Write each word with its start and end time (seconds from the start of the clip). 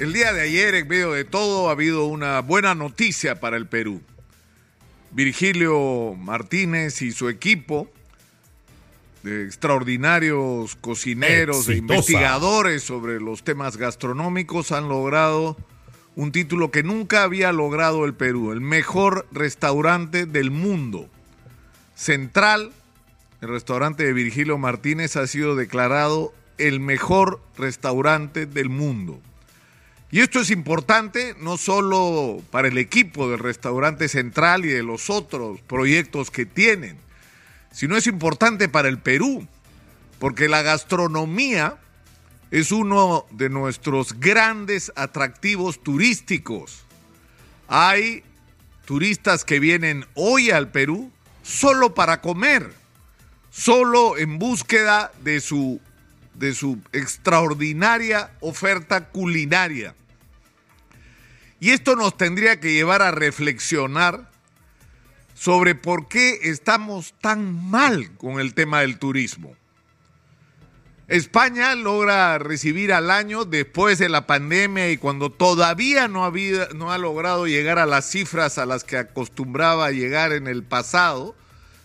El 0.00 0.14
día 0.14 0.32
de 0.32 0.40
ayer, 0.40 0.74
en 0.76 0.88
medio 0.88 1.12
de 1.12 1.24
todo, 1.24 1.68
ha 1.68 1.72
habido 1.72 2.06
una 2.06 2.40
buena 2.40 2.74
noticia 2.74 3.38
para 3.38 3.58
el 3.58 3.66
Perú. 3.66 4.00
Virgilio 5.10 6.14
Martínez 6.14 7.02
y 7.02 7.12
su 7.12 7.28
equipo 7.28 7.86
de 9.22 9.44
extraordinarios 9.44 10.74
cocineros 10.76 11.68
e 11.68 11.76
investigadores 11.76 12.82
sobre 12.82 13.20
los 13.20 13.44
temas 13.44 13.76
gastronómicos 13.76 14.72
han 14.72 14.88
logrado 14.88 15.58
un 16.16 16.32
título 16.32 16.70
que 16.70 16.82
nunca 16.82 17.22
había 17.22 17.52
logrado 17.52 18.06
el 18.06 18.14
Perú, 18.14 18.52
el 18.52 18.62
mejor 18.62 19.26
restaurante 19.32 20.24
del 20.24 20.50
mundo. 20.50 21.10
Central, 21.94 22.72
el 23.42 23.50
restaurante 23.50 24.04
de 24.04 24.14
Virgilio 24.14 24.56
Martínez 24.56 25.16
ha 25.16 25.26
sido 25.26 25.56
declarado 25.56 26.32
el 26.56 26.80
mejor 26.80 27.42
restaurante 27.58 28.46
del 28.46 28.70
mundo. 28.70 29.20
Y 30.12 30.20
esto 30.20 30.40
es 30.40 30.50
importante 30.50 31.36
no 31.38 31.56
solo 31.56 32.42
para 32.50 32.68
el 32.68 32.78
equipo 32.78 33.30
del 33.30 33.38
restaurante 33.38 34.08
central 34.08 34.64
y 34.64 34.68
de 34.68 34.82
los 34.82 35.08
otros 35.08 35.60
proyectos 35.60 36.32
que 36.32 36.46
tienen, 36.46 36.98
sino 37.72 37.96
es 37.96 38.08
importante 38.08 38.68
para 38.68 38.88
el 38.88 38.98
Perú, 38.98 39.46
porque 40.18 40.48
la 40.48 40.62
gastronomía 40.62 41.78
es 42.50 42.72
uno 42.72 43.26
de 43.30 43.48
nuestros 43.48 44.18
grandes 44.18 44.92
atractivos 44.96 45.80
turísticos. 45.80 46.84
Hay 47.68 48.24
turistas 48.84 49.44
que 49.44 49.60
vienen 49.60 50.04
hoy 50.14 50.50
al 50.50 50.72
Perú 50.72 51.12
solo 51.44 51.94
para 51.94 52.20
comer, 52.20 52.74
solo 53.50 54.18
en 54.18 54.40
búsqueda 54.40 55.12
de 55.22 55.40
su, 55.40 55.80
de 56.34 56.54
su 56.54 56.80
extraordinaria 56.92 58.32
oferta 58.40 59.08
culinaria. 59.08 59.94
Y 61.60 61.70
esto 61.70 61.96
nos 61.96 62.16
tendría 62.16 62.58
que 62.58 62.72
llevar 62.72 63.02
a 63.02 63.10
reflexionar 63.10 64.30
sobre 65.34 65.74
por 65.74 66.08
qué 66.08 66.38
estamos 66.42 67.14
tan 67.20 67.70
mal 67.70 68.16
con 68.16 68.40
el 68.40 68.54
tema 68.54 68.80
del 68.80 68.98
turismo. 68.98 69.54
España 71.10 71.74
logra 71.74 72.38
recibir 72.38 72.92
al 72.92 73.10
año 73.10 73.44
después 73.44 73.98
de 73.98 74.08
la 74.08 74.28
pandemia 74.28 74.92
y 74.92 74.96
cuando 74.96 75.28
todavía 75.28 76.06
no, 76.06 76.24
había, 76.24 76.68
no 76.74 76.92
ha 76.92 76.98
logrado 76.98 77.48
llegar 77.48 77.80
a 77.80 77.86
las 77.86 78.08
cifras 78.08 78.58
a 78.58 78.66
las 78.66 78.84
que 78.84 78.96
acostumbraba 78.96 79.90
llegar 79.90 80.32
en 80.32 80.46
el 80.46 80.62
pasado, 80.62 81.34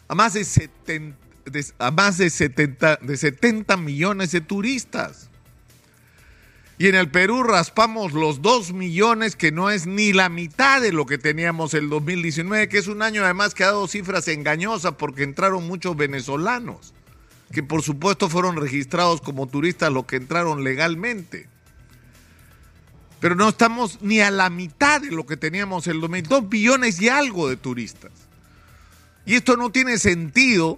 a 0.08 0.14
más 0.14 0.34
de 0.34 0.45
70, 0.45 1.17
a 1.79 1.91
más 1.91 2.17
de 2.17 2.29
70, 2.29 2.97
de 2.97 3.17
70 3.17 3.77
millones 3.77 4.31
de 4.31 4.41
turistas. 4.41 5.29
Y 6.77 6.88
en 6.88 6.95
el 6.95 7.09
Perú 7.09 7.43
raspamos 7.43 8.11
los 8.11 8.41
2 8.41 8.73
millones, 8.73 9.38
que 9.38 9.51
no 9.51 9.69
es 9.69 9.88
ni 9.88 10.11
la 10.11 10.27
mitad 10.27 10.81
de 10.81 10.91
lo 10.91 11.05
que 11.05 11.17
teníamos 11.17 11.73
el 11.73 11.89
2019, 11.89 12.67
que 12.67 12.77
es 12.77 12.88
un 12.88 13.01
año 13.01 13.23
además 13.23 13.53
que 13.53 13.63
ha 13.63 13.67
dado 13.67 13.88
cifras 13.88 14.27
engañosas 14.27 14.95
porque 14.95 15.23
entraron 15.23 15.66
muchos 15.67 15.95
venezolanos, 15.95 16.93
que 17.53 17.63
por 17.63 17.81
supuesto 17.81 18.27
fueron 18.27 18.57
registrados 18.57 19.21
como 19.21 19.47
turistas 19.47 19.93
los 19.93 20.05
que 20.05 20.17
entraron 20.17 20.66
legalmente. 20.66 21.47
Pero 23.21 23.35
no 23.35 23.49
estamos 23.49 24.01
ni 24.01 24.19
a 24.19 24.29
la 24.29 24.49
mitad 24.49 24.99
de 24.99 25.11
lo 25.11 25.25
que 25.25 25.38
teníamos 25.38 25.88
el 25.88 26.01
2019, 26.01 26.41
2 26.41 26.49
billones 26.49 27.01
y 27.01 27.07
algo 27.07 27.47
de 27.47 27.55
turistas. 27.55 28.11
Y 29.25 29.35
esto 29.35 29.55
no 29.55 29.71
tiene 29.71 29.97
sentido 29.97 30.77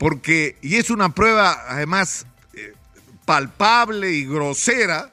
porque, 0.00 0.56
y 0.62 0.76
es 0.76 0.88
una 0.88 1.14
prueba 1.14 1.66
además 1.68 2.24
palpable 3.26 4.10
y 4.10 4.24
grosera 4.24 5.12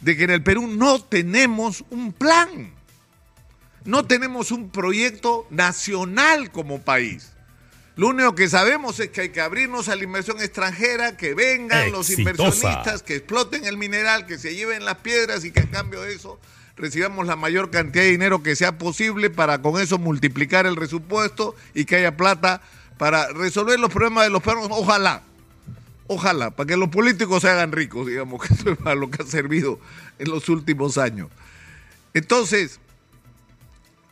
de 0.00 0.16
que 0.16 0.24
en 0.24 0.30
el 0.30 0.42
Perú 0.42 0.66
no 0.66 1.00
tenemos 1.00 1.84
un 1.90 2.12
plan, 2.12 2.74
no 3.84 4.04
tenemos 4.06 4.50
un 4.50 4.70
proyecto 4.70 5.46
nacional 5.50 6.50
como 6.50 6.80
país. 6.80 7.30
Lo 7.94 8.08
único 8.08 8.34
que 8.34 8.48
sabemos 8.48 8.98
es 8.98 9.10
que 9.10 9.20
hay 9.20 9.28
que 9.28 9.42
abrirnos 9.42 9.88
a 9.88 9.94
la 9.94 10.02
inversión 10.02 10.40
extranjera, 10.40 11.16
que 11.16 11.34
vengan 11.34 11.92
los 11.92 12.10
inversionistas, 12.10 13.04
que 13.04 13.14
exploten 13.14 13.64
el 13.64 13.76
mineral, 13.76 14.26
que 14.26 14.38
se 14.38 14.56
lleven 14.56 14.84
las 14.84 14.96
piedras 14.96 15.44
y 15.44 15.52
que 15.52 15.60
a 15.60 15.70
cambio 15.70 16.00
de 16.00 16.14
eso 16.14 16.40
recibamos 16.74 17.28
la 17.28 17.36
mayor 17.36 17.70
cantidad 17.70 18.02
de 18.02 18.10
dinero 18.10 18.42
que 18.42 18.56
sea 18.56 18.76
posible 18.76 19.30
para 19.30 19.62
con 19.62 19.80
eso 19.80 19.98
multiplicar 19.98 20.66
el 20.66 20.74
presupuesto 20.74 21.54
y 21.74 21.84
que 21.84 21.94
haya 21.94 22.16
plata 22.16 22.60
para 23.00 23.28
resolver 23.28 23.80
los 23.80 23.90
problemas 23.90 24.24
de 24.24 24.30
los 24.30 24.42
peruanos. 24.42 24.76
Ojalá, 24.78 25.22
Ojalá, 26.06 26.50
para 26.50 26.66
que 26.66 26.76
los 26.76 26.90
políticos 26.90 27.40
se 27.40 27.48
hagan 27.48 27.72
ricos, 27.72 28.06
digamos, 28.06 28.42
que 28.42 28.52
eso 28.52 28.72
es 28.72 28.76
para 28.76 28.94
lo 28.94 29.10
que 29.10 29.22
ha 29.22 29.26
servido 29.26 29.78
en 30.18 30.28
los 30.28 30.50
últimos 30.50 30.98
años. 30.98 31.30
Entonces, 32.12 32.78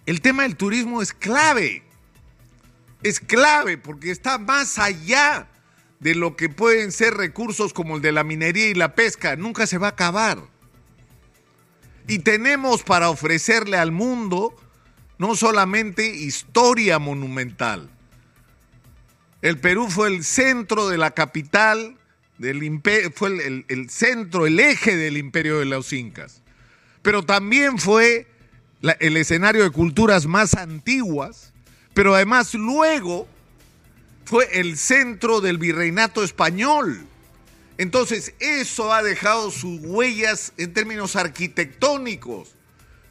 el 0.06 0.22
tema 0.22 0.44
del 0.44 0.56
turismo 0.56 1.02
es 1.02 1.12
clave. 1.12 1.82
Es 3.02 3.20
clave 3.20 3.76
porque 3.76 4.10
está 4.10 4.38
más 4.38 4.78
allá 4.78 5.48
de 6.00 6.14
lo 6.14 6.34
que 6.34 6.48
pueden 6.48 6.90
ser 6.90 7.14
recursos 7.14 7.74
como 7.74 7.96
el 7.96 8.00
de 8.00 8.12
la 8.12 8.24
minería 8.24 8.68
y 8.68 8.74
la 8.74 8.94
pesca. 8.94 9.36
Nunca 9.36 9.66
se 9.66 9.76
va 9.76 9.88
a 9.88 9.90
acabar. 9.90 10.38
Y 12.06 12.20
tenemos 12.20 12.84
para 12.84 13.10
ofrecerle 13.10 13.76
al 13.76 13.92
mundo 13.92 14.54
no 15.18 15.34
solamente 15.34 16.06
historia 16.06 16.98
monumental, 16.98 17.90
el 19.42 19.58
Perú 19.58 19.88
fue 19.88 20.08
el 20.08 20.24
centro 20.24 20.88
de 20.88 20.98
la 20.98 21.12
capital 21.12 21.96
del 22.38 22.80
fue 23.14 23.64
el, 23.68 23.90
centro, 23.90 24.46
el 24.46 24.60
eje 24.60 24.96
del 24.96 25.16
imperio 25.16 25.58
de 25.58 25.64
los 25.64 25.92
incas. 25.92 26.40
Pero 27.02 27.24
también 27.24 27.78
fue 27.78 28.26
el 29.00 29.16
escenario 29.16 29.64
de 29.64 29.70
culturas 29.70 30.26
más 30.26 30.54
antiguas, 30.54 31.52
pero 31.94 32.14
además 32.14 32.54
luego 32.54 33.26
fue 34.24 34.60
el 34.60 34.76
centro 34.76 35.40
del 35.40 35.58
virreinato 35.58 36.22
español. 36.22 37.06
Entonces, 37.76 38.34
eso 38.40 38.92
ha 38.92 39.02
dejado 39.02 39.50
sus 39.50 39.80
huellas 39.82 40.52
en 40.56 40.72
términos 40.72 41.16
arquitectónicos. 41.16 42.54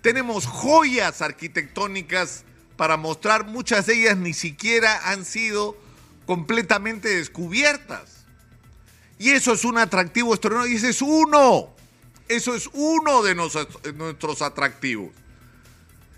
Tenemos 0.02 0.46
joyas 0.46 1.22
arquitectónicas 1.22 2.44
para 2.76 2.98
mostrar, 2.98 3.46
muchas 3.46 3.88
de 3.88 4.02
ellas 4.02 4.18
ni 4.18 4.34
siquiera 4.34 5.10
han 5.10 5.26
sido 5.26 5.76
completamente 6.28 7.10
descubiertas. 7.10 8.26
Y 9.18 9.32
eso 9.32 9.54
es 9.54 9.66
un 9.66 9.80
atractivo 9.80 10.36
extraordinario. 10.36 10.74
Y 10.74 10.78
ese 10.78 10.90
es 10.90 11.02
uno. 11.02 11.76
Eso 12.28 12.54
es 12.54 12.70
uno 12.74 13.24
de 13.24 13.34
nuestros 13.34 14.44
atractivos. 14.44 15.10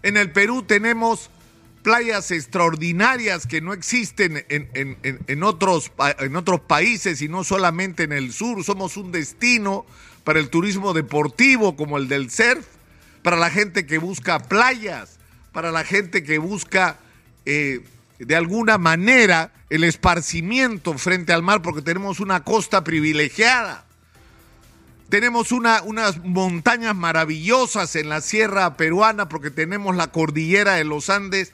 En 0.04 0.18
el 0.18 0.32
Perú 0.32 0.64
tenemos 0.64 1.30
playas 1.84 2.32
extraordinarias 2.32 3.48
que 3.48 3.62
no 3.62 3.74
existen 3.74 4.46
en, 4.50 5.44
otros, 5.44 5.92
en 6.20 6.36
otros 6.36 6.60
países 6.62 7.22
y 7.22 7.30
no 7.30 7.44
solamente 7.44 8.04
en 8.04 8.12
el 8.12 8.34
sur. 8.34 8.64
Somos 8.64 8.98
un 8.98 9.12
destino 9.12 9.86
para 10.24 10.40
el 10.40 10.50
turismo 10.50 10.94
deportivo 10.94 11.76
como 11.76 11.98
el 11.98 12.08
del 12.08 12.32
surf, 12.32 12.66
para 13.22 13.38
la 13.38 13.52
gente 13.52 13.86
que 13.86 14.00
busca 14.00 14.40
playas, 14.40 15.20
para 15.52 15.72
la 15.72 15.84
gente 15.84 16.24
que 16.24 16.40
busca 16.40 17.00
eh, 17.46 17.82
de 18.20 18.36
alguna 18.36 18.78
manera 18.78 19.52
el 19.70 19.84
esparcimiento 19.84 20.98
frente 20.98 21.34
al 21.34 21.42
mar 21.42 21.62
porque 21.62 21.82
tenemos 21.82 22.20
una 22.20 22.44
costa 22.44 22.84
privilegiada. 22.84 23.86
Tenemos 25.10 25.52
una, 25.52 25.82
unas 25.82 26.24
montañas 26.24 26.96
maravillosas 26.96 27.96
en 27.96 28.10
la 28.10 28.22
sierra 28.22 28.78
peruana 28.78 29.28
porque 29.28 29.50
tenemos 29.50 29.96
la 29.96 30.12
cordillera 30.12 30.76
de 30.76 30.84
los 30.84 31.10
Andes, 31.10 31.52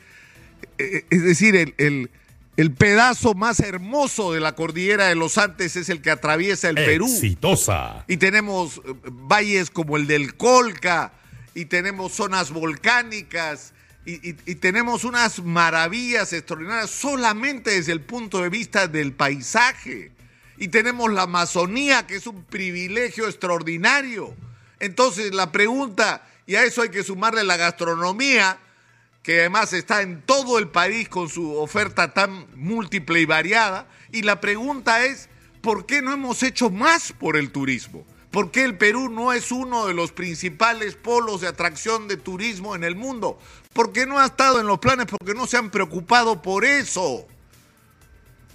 eh, 0.78 1.06
es 1.10 1.24
decir, 1.24 1.56
el, 1.78 2.10
el, 2.58 2.74
pedazo 2.74 3.34
más 3.34 3.62
hermoso 3.62 4.34
de 4.34 4.42
la 4.42 4.56
cordillera 4.56 5.08
de 5.08 5.16
los 5.16 5.38
Andes 5.38 5.78
es 5.78 5.88
el 5.88 6.02
que 6.02 6.12
atraviesa 6.12 6.68
el 6.68 6.76
Perú. 6.76 7.06
Exitosa. 7.06 8.04
Y 8.10 8.18
tenemos 8.18 8.82
eh, 8.84 8.94
valles 9.06 9.70
como 9.70 9.96
el 9.96 10.06
del 10.06 10.36
Colca, 10.36 11.14
y 11.56 11.66
tenemos 11.66 12.12
zonas 12.12 12.52
volcánicas, 12.52 13.74
y, 14.06 14.56
tenemos 14.56 15.04
unas 15.04 15.44
maravillas 15.44 16.32
extraordinarias 16.32 16.92
solamente 16.92 17.72
desde 17.72 17.92
el 17.92 18.02
punto 18.02 18.42
de 18.42 18.50
vista 18.50 18.88
del 18.88 19.14
paisaje. 19.14 20.12
Y 20.58 20.68
tenemos 20.68 21.12
la 21.12 21.24
Amazonía, 21.24 22.06
que 22.06 22.16
es 22.16 22.28
un 22.28 22.44
privilegio 22.44 23.26
extraordinario. 23.26 24.36
Entonces 24.80 25.34
la 25.34 25.52
pregunta, 25.52 26.28
y 26.46 26.56
a 26.56 26.64
eso 26.64 26.84
hay 26.84 26.90
que 26.90 27.04
sumarle 27.04 27.44
la 27.44 27.58
gastronomía, 27.58 28.60
que 29.24 29.40
además 29.40 29.74
está 29.74 30.04
en 30.04 30.22
todo 30.22 30.60
el 30.60 30.68
país 30.68 31.10
con 31.10 31.28
su 31.28 31.56
oferta 31.56 32.14
tan 32.14 32.46
múltiple 32.56 33.20
y 33.22 33.26
variada, 33.26 33.88
y 34.12 34.22
la 34.22 34.40
pregunta 34.40 35.04
es, 35.04 35.30
¿por 35.62 35.88
qué 35.88 36.04
no 36.04 36.14
hemos 36.14 36.44
hecho 36.44 36.70
más 36.70 37.12
por 37.12 37.38
el 37.38 37.52
turismo? 37.52 38.06
¿Por 38.36 38.52
qué 38.52 38.66
el 38.66 38.78
Perú 38.78 39.08
no 39.08 39.32
es 39.32 39.50
uno 39.50 39.88
de 39.88 39.94
los 39.94 40.12
principales 40.12 40.96
polos 40.96 41.40
de 41.40 41.48
atracción 41.48 42.10
de 42.10 42.18
turismo 42.18 42.76
en 42.76 42.84
el 42.84 42.94
mundo? 42.94 43.40
Porque 43.72 44.06
no 44.06 44.20
ha 44.20 44.26
estado 44.26 44.60
en 44.60 44.68
los 44.68 44.80
planes, 44.80 45.06
porque 45.06 45.34
no 45.34 45.48
se 45.48 45.56
han 45.56 45.70
preocupado 45.70 46.42
por 46.42 46.66
eso. 46.66 47.26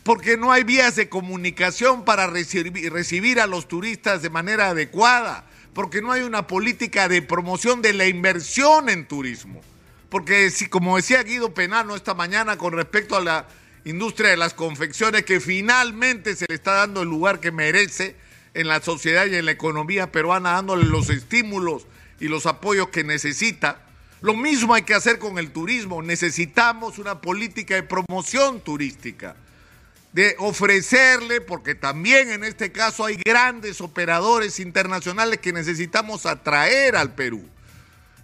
Porque 0.03 0.37
no 0.37 0.53
hay 0.53 0.65
vías 0.65 0.97
de 0.97 1.09
comunicación 1.09 2.05
para 2.05 2.27
recibir, 2.27 3.41
a 3.41 3.47
los 3.47 3.69
turistas 3.69 4.21
de 4.21 4.29
manera 4.29 4.69
adecuada. 4.69 5.47
porque 5.73 6.03
no 6.03 6.13
hay 6.13 6.25
una 6.25 6.47
política 6.47 7.09
de 7.09 7.23
promoción 7.23 7.81
de 7.81 7.95
la 7.95 8.07
inversión 8.07 8.91
en 8.91 9.09
turismo. 9.09 9.63
Porque 10.11 10.51
si, 10.51 10.67
como 10.67 10.97
decía 10.97 11.23
Guido 11.23 11.55
Penano 11.55 11.97
esta 11.97 12.13
mañana 12.13 12.59
con 12.59 12.75
respecto 12.75 13.17
a 13.17 13.23
la 13.23 13.49
industria 13.87 14.29
de 14.29 14.37
las 14.37 14.53
confecciones, 14.53 15.25
que 15.25 15.41
finalmente 15.41 16.37
se 16.37 16.45
le 16.51 16.57
está 16.57 16.75
dando 16.75 17.01
el 17.01 17.09
lugar 17.09 17.41
que 17.41 17.51
merece 17.51 18.15
en 18.55 18.69
la 18.69 18.81
sociedad 18.81 19.27
y 19.27 19.37
en 19.37 19.45
la 19.45 19.53
economía 19.53 20.11
peruana, 20.13 20.53
dándole 20.53 20.85
los 20.85 21.11
estímulos 21.11 21.87
y 22.19 22.29
los 22.29 22.47
apoyos 22.47 22.89
que 22.89 23.05
necesita. 23.05 23.83
Lo 24.21 24.35
mismo 24.35 24.75
hay 24.75 24.83
que 24.83 24.95
hacer 24.95 25.19
con 25.19 25.39
el 25.39 25.51
turismo. 25.51 26.03
Necesitamos 26.03 26.99
una 26.99 27.21
política 27.21 27.75
de 27.75 27.83
promoción 27.83 28.61
turística 28.61 29.37
de 30.13 30.35
ofrecerle, 30.39 31.41
porque 31.41 31.75
también 31.75 32.31
en 32.31 32.45
este 32.45 32.73
caso 32.73 33.05
hay 33.05 33.17
grandes 33.25 33.81
operadores 33.81 34.59
internacionales 34.59 35.39
que 35.39 35.53
necesitamos 35.53 36.27
atraer 36.27 36.97
al 36.97 37.15
Perú. 37.15 37.49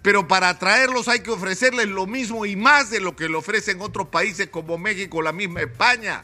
Pero 0.01 0.27
para 0.27 0.49
atraerlos 0.49 1.07
hay 1.07 1.21
que 1.21 1.31
ofrecerles 1.31 1.87
lo 1.87 2.05
mismo 2.05 2.45
y 2.45 2.55
más 2.55 2.89
de 2.89 2.99
lo 2.99 3.15
que 3.15 3.29
le 3.29 3.35
ofrecen 3.35 3.81
otros 3.81 4.09
países 4.09 4.49
como 4.49 4.77
México, 4.77 5.21
la 5.21 5.31
misma 5.31 5.61
España, 5.61 6.23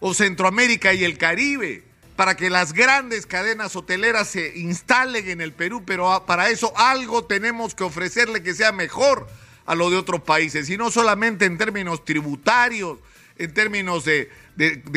o 0.00 0.14
Centroamérica 0.14 0.94
y 0.94 1.04
el 1.04 1.18
Caribe, 1.18 1.84
para 2.18 2.36
que 2.36 2.50
las 2.50 2.72
grandes 2.72 3.26
cadenas 3.26 3.76
hoteleras 3.76 4.26
se 4.26 4.58
instalen 4.58 5.28
en 5.28 5.40
el 5.40 5.52
Perú, 5.52 5.84
pero 5.86 6.24
para 6.26 6.50
eso 6.50 6.76
algo 6.76 7.24
tenemos 7.26 7.76
que 7.76 7.84
ofrecerle 7.84 8.42
que 8.42 8.54
sea 8.54 8.72
mejor 8.72 9.28
a 9.66 9.76
lo 9.76 9.88
de 9.88 9.98
otros 9.98 10.22
países, 10.22 10.68
y 10.68 10.76
no 10.76 10.90
solamente 10.90 11.44
en 11.44 11.56
términos 11.56 12.04
tributarios, 12.04 12.98
en 13.36 13.54
términos 13.54 14.04
de, 14.04 14.30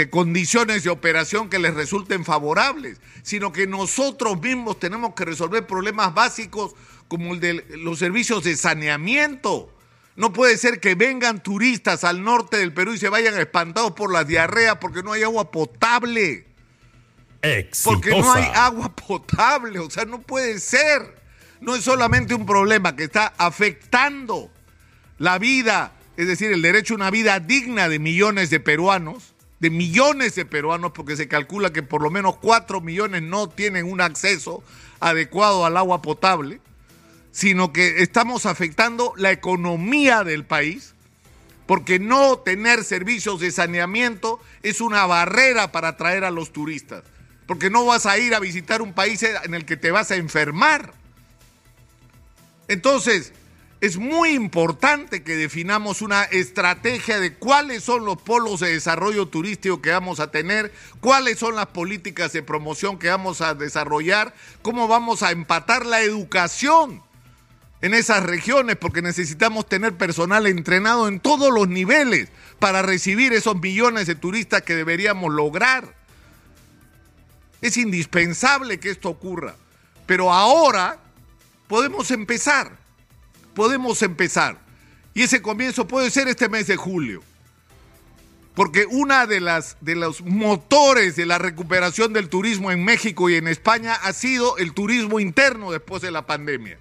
condiciones 0.09 0.83
de 0.83 0.89
operación 0.89 1.47
que 1.47 1.59
les 1.59 1.75
resulten 1.75 2.25
favorables, 2.25 3.00
sino 3.21 3.51
que 3.51 3.67
nosotros 3.67 4.41
mismos 4.41 4.79
tenemos 4.79 5.13
que 5.13 5.24
resolver 5.24 5.67
problemas 5.67 6.15
básicos 6.15 6.74
como 7.07 7.35
el 7.35 7.39
de 7.39 7.63
los 7.77 8.00
servicios 8.00 8.44
de 8.45 8.57
saneamiento. 8.57 9.71
No 10.15 10.33
puede 10.33 10.57
ser 10.57 10.79
que 10.79 10.95
vengan 10.95 11.44
turistas 11.44 12.03
al 12.03 12.24
norte 12.24 12.57
del 12.57 12.74
Perú 12.74 12.94
y 12.94 12.97
se 12.97 13.09
vayan 13.09 13.39
espantados 13.39 13.91
por 13.91 14.12
la 14.12 14.24
diarrea 14.24 14.79
porque 14.79 15.03
no 15.03 15.12
hay 15.12 15.21
agua 15.21 15.51
potable. 15.51 16.50
Porque 17.83 18.11
no 18.11 18.31
hay 18.33 18.45
agua 18.53 18.95
potable, 18.95 19.79
o 19.79 19.89
sea, 19.89 20.05
no 20.05 20.21
puede 20.21 20.59
ser. 20.59 21.19
No 21.59 21.75
es 21.75 21.83
solamente 21.83 22.33
un 22.33 22.45
problema 22.45 22.95
que 22.95 23.03
está 23.03 23.33
afectando 23.38 24.49
la 25.17 25.38
vida 25.38 25.93
es 26.17 26.27
decir, 26.27 26.51
el 26.51 26.61
derecho 26.61 26.93
a 26.93 26.97
una 26.97 27.09
vida 27.11 27.39
digna 27.39 27.89
de 27.89 27.97
millones 27.97 28.49
de 28.49 28.59
peruanos, 28.59 29.33
de 29.59 29.69
millones 29.69 30.35
de 30.35 30.45
peruanos, 30.45 30.91
porque 30.91 31.15
se 31.15 31.27
calcula 31.27 31.71
que 31.71 31.83
por 31.83 32.01
lo 32.01 32.11
menos 32.11 32.38
4 32.38 32.81
millones 32.81 33.23
no 33.23 33.49
tienen 33.49 33.91
un 33.91 34.01
acceso 34.01 34.63
adecuado 34.99 35.65
al 35.65 35.77
agua 35.77 36.01
potable, 36.01 36.59
sino 37.31 37.71
que 37.71 38.03
estamos 38.03 38.45
afectando 38.45 39.13
la 39.15 39.31
economía 39.31 40.23
del 40.23 40.45
país, 40.45 40.93
porque 41.65 41.97
no 41.97 42.38
tener 42.38 42.83
servicios 42.83 43.39
de 43.39 43.51
saneamiento 43.51 44.39
es 44.61 44.81
una 44.81 45.05
barrera 45.05 45.71
para 45.71 45.89
atraer 45.89 46.23
a 46.25 46.31
los 46.31 46.51
turistas, 46.51 47.03
porque 47.51 47.69
no 47.69 47.83
vas 47.83 48.06
a 48.06 48.18
ir 48.18 48.33
a 48.33 48.39
visitar 48.39 48.81
un 48.81 48.94
país 48.94 49.21
en 49.24 49.53
el 49.53 49.65
que 49.65 49.75
te 49.75 49.92
vas 49.92 50.09
a 50.09 50.15
enfermar. 50.15 50.94
Entonces, 52.69 53.33
es 53.81 53.98
muy 53.98 54.30
importante 54.30 55.21
que 55.21 55.36
definamos 55.36 56.01
una 56.01 56.24
estrategia 56.24 57.19
de 57.19 57.33
cuáles 57.33 57.83
son 57.83 58.06
los 58.06 58.21
polos 58.21 58.62
de 58.62 58.71
desarrollo 58.71 59.27
turístico 59.27 59.81
que 59.81 59.92
vamos 59.92 60.21
a 60.21 60.31
tener, 60.31 60.71
cuáles 61.01 61.39
son 61.39 61.56
las 61.56 61.65
políticas 61.65 62.31
de 62.31 62.42
promoción 62.42 62.98
que 62.98 63.09
vamos 63.09 63.42
a 63.42 63.53
desarrollar, 63.53 64.33
cómo 64.62 64.88
vamos 64.88 65.21
a 65.21 65.31
empatar 65.31 65.86
la 65.86 66.00
educación 66.00 67.03
en 67.81 67.94
esas 67.94 68.24
regiones, 68.24 68.77
porque 68.77 69.01
necesitamos 69.01 69.68
tener 69.68 69.98
personal 69.98 70.48
entrenado 70.48 71.09
en 71.09 71.19
todos 71.19 71.53
los 71.53 71.68
niveles 71.68 72.30
para 72.59 72.81
recibir 72.81 73.33
esos 73.33 73.59
millones 73.59 74.07
de 74.07 74.15
turistas 74.15 74.62
que 74.62 74.74
deberíamos 74.74 75.33
lograr. 75.33 76.00
Es 77.61 77.77
indispensable 77.77 78.79
que 78.79 78.89
esto 78.89 79.09
ocurra, 79.09 79.55
pero 80.05 80.33
ahora 80.33 80.99
podemos 81.67 82.11
empezar 82.11 82.81
podemos 83.53 84.01
empezar. 84.01 84.59
Y 85.13 85.23
ese 85.23 85.41
comienzo 85.41 85.87
puede 85.87 86.09
ser 86.09 86.27
este 86.27 86.49
mes 86.49 86.67
de 86.67 86.77
julio. 86.77 87.21
Porque 88.55 88.85
una 88.85 89.27
de 89.27 89.39
las 89.39 89.77
de 89.79 89.95
los 89.95 90.21
motores 90.21 91.15
de 91.15 91.25
la 91.25 91.37
recuperación 91.37 92.11
del 92.11 92.27
turismo 92.27 92.71
en 92.71 92.83
México 92.83 93.29
y 93.29 93.35
en 93.35 93.47
España 93.47 93.93
ha 93.93 94.11
sido 94.13 94.57
el 94.57 94.73
turismo 94.73 95.19
interno 95.19 95.71
después 95.71 96.01
de 96.01 96.11
la 96.11 96.25
pandemia. 96.25 96.77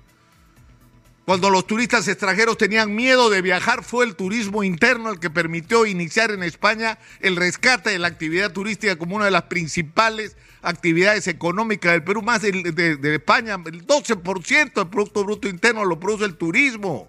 Cuando 1.31 1.49
los 1.49 1.65
turistas 1.65 2.09
extranjeros 2.09 2.59
tenían 2.59 2.93
miedo 2.93 3.31
de 3.31 3.41
viajar, 3.41 3.85
fue 3.85 4.05
el 4.05 4.17
turismo 4.17 4.65
interno 4.65 5.11
el 5.12 5.21
que 5.21 5.31
permitió 5.31 5.87
iniciar 5.87 6.32
en 6.32 6.43
España 6.43 6.99
el 7.21 7.37
rescate 7.37 7.91
de 7.91 8.00
la 8.00 8.09
actividad 8.09 8.50
turística 8.50 8.97
como 8.97 9.15
una 9.15 9.27
de 9.27 9.31
las 9.31 9.44
principales 9.44 10.37
actividades 10.61 11.29
económicas 11.29 11.93
del 11.93 12.03
Perú, 12.03 12.23
más 12.23 12.43
de, 12.43 12.50
de 12.53 13.15
España. 13.15 13.55
El 13.65 13.87
12% 13.87 14.75
del 14.75 14.88
Producto 14.88 15.23
Bruto 15.23 15.47
Interno 15.47 15.85
lo 15.85 16.00
produce 16.00 16.25
el 16.25 16.35
turismo. 16.35 17.09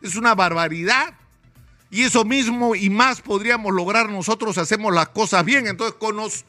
Es 0.00 0.14
una 0.14 0.36
barbaridad. 0.36 1.14
Y 1.90 2.04
eso 2.04 2.24
mismo 2.24 2.76
y 2.76 2.88
más 2.88 3.20
podríamos 3.20 3.74
lograr 3.74 4.08
nosotros 4.08 4.58
hacemos 4.58 4.94
las 4.94 5.08
cosas 5.08 5.44
bien. 5.44 5.66
Entonces, 5.66 5.96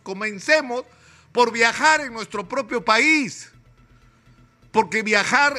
comencemos 0.04 0.84
por 1.32 1.52
viajar 1.52 2.02
en 2.02 2.14
nuestro 2.14 2.48
propio 2.48 2.86
país 2.86 3.50
porque 4.72 5.02
viajar 5.02 5.56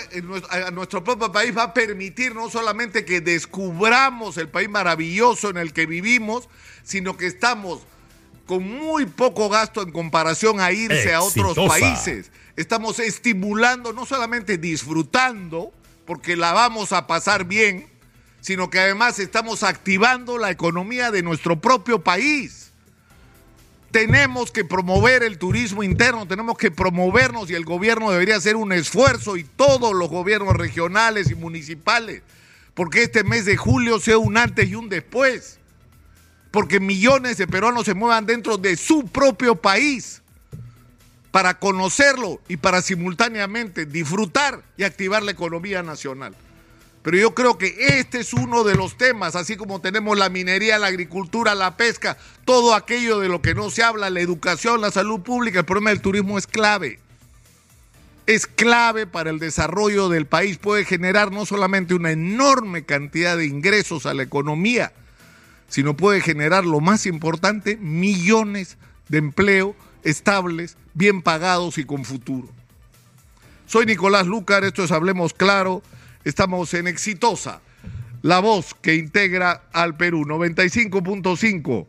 a 0.50 0.70
nuestro 0.70 1.02
propio 1.02 1.32
país 1.32 1.56
va 1.56 1.64
a 1.64 1.75
permitir 1.75 2.34
no 2.34 2.50
solamente 2.50 3.05
que 3.05 3.20
descubramos 3.20 4.37
el 4.37 4.49
país 4.49 4.69
maravilloso 4.69 5.50
en 5.50 5.56
el 5.56 5.72
que 5.72 5.87
vivimos, 5.87 6.49
sino 6.82 7.16
que 7.16 7.26
estamos 7.26 7.81
con 8.46 8.62
muy 8.62 9.06
poco 9.06 9.49
gasto 9.49 9.82
en 9.82 9.93
comparación 9.93 10.60
a 10.60 10.72
irse 10.72 11.12
a 11.12 11.20
otros 11.20 11.56
países. 11.69 12.31
Estamos 12.56 12.99
estimulando, 12.99 13.93
no 13.93 14.06
solamente 14.06 14.56
disfrutando, 14.56 15.72
porque 16.06 16.34
la 16.34 16.52
vamos 16.52 16.93
a 16.93 17.06
pasar 17.06 17.44
bien, 17.44 17.87
sino 18.40 18.70
que 18.70 18.81
además 18.81 19.19
estamos 19.19 19.62
activando 19.62 20.38
la 20.38 20.50
economía 20.50 21.11
de 21.11 21.22
nuestro 21.22 21.61
propio 21.61 22.02
país. 22.02 22.68
Tenemos 23.90 24.50
que 24.50 24.64
promover 24.64 25.23
el 25.23 25.38
turismo 25.38 25.82
interno, 25.82 26.26
tenemos 26.26 26.58
que 26.58 26.70
promovernos 26.70 27.50
y 27.50 27.55
el 27.55 27.64
gobierno 27.64 28.11
debería 28.11 28.37
hacer 28.37 28.55
un 28.55 28.73
esfuerzo 28.73 29.37
y 29.37 29.44
todos 29.44 29.94
los 29.94 30.11
gobiernos 30.11 30.55
regionales 30.55 31.31
y 31.31 31.35
municipales, 31.35 32.23
porque 32.75 33.02
este 33.02 33.25
mes 33.25 33.47
de 33.47 33.57
julio 33.57 33.99
sea 33.99 34.18
un 34.18 34.37
antes 34.37 34.68
y 34.68 34.75
un 34.75 34.90
después, 34.90 35.59
porque 36.50 36.80
millones 36.80 37.38
de 37.38 37.47
peruanos 37.47 37.87
se 37.87 37.95
muevan 37.95 38.26
dentro 38.26 38.59
de 38.59 38.76
su 38.76 39.07
propio 39.07 39.57
país 39.57 40.23
para 41.30 41.59
conocerlo 41.59 42.40
y 42.47 42.59
para 42.59 42.83
simultáneamente 42.83 43.87
disfrutar 43.87 44.62
y 44.76 44.85
activar 44.85 45.23
la 45.23 45.30
economía 45.30 45.83
nacional. 45.83 46.35
Pero 47.02 47.17
yo 47.17 47.35
creo 47.35 47.59
que 47.59 47.75
este 47.78 48.21
es 48.21 48.33
uno 48.33 48.64
de 48.64 48.75
los 48.75 48.97
temas, 48.97 49.37
así 49.37 49.57
como 49.57 49.81
tenemos 49.81 50.19
la 50.19 50.28
minería, 50.28 50.78
la 50.78 50.88
agricultura, 50.88 51.55
la 51.55 51.76
pesca, 51.76 52.19
todo 52.45 52.75
aquello 52.75 53.21
de 53.21 53.28
lo 53.28 53.40
que 53.40 53.55
no 53.55 53.71
se 53.71 53.83
habla, 53.83 54.11
la 54.11 54.21
educación, 54.21 54.81
la 54.81 54.90
salud 54.90 55.21
pública, 55.21 55.61
el 55.61 55.64
problema 55.64 55.90
del 55.90 56.00
turismo 56.00 56.38
es 56.38 56.47
clave. 56.47 56.99
Es 58.26 58.47
clave 58.47 59.07
para 59.07 59.31
el 59.31 59.38
desarrollo 59.38 60.09
del 60.09 60.26
país, 60.26 60.59
puede 60.59 60.85
generar 60.85 61.33
no 61.33 61.47
solamente 61.47 61.95
una 61.95 62.11
enorme 62.11 62.85
cantidad 62.85 63.37
de 63.37 63.47
ingresos 63.47 64.05
a 64.05 64.12
la 64.12 64.25
economía, 64.25 64.93
sino 65.69 65.97
puede 65.97 66.21
generar 66.21 66.67
lo 66.67 66.81
más 66.81 67.07
importante, 67.07 67.76
millones 67.76 68.76
de 69.09 69.19
empleo 69.19 69.75
estables, 70.02 70.76
bien 70.95 71.23
pagados 71.23 71.78
y 71.78 71.85
con 71.85 72.05
futuro. 72.05 72.49
Soy 73.67 73.87
Nicolás 73.87 74.26
Lucar, 74.26 74.64
esto 74.64 74.83
es 74.83 74.90
Hablemos 74.90 75.33
Claro. 75.33 75.83
Estamos 76.28 76.75
en 76.75 76.87
Exitosa, 76.87 77.62
la 78.20 78.40
voz 78.40 78.75
que 78.75 78.97
integra 78.97 79.62
al 79.73 79.97
Perú, 79.97 80.26
95.5 80.26 81.87